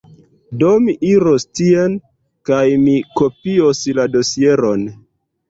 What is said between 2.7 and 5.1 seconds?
mi kopios la dosieron.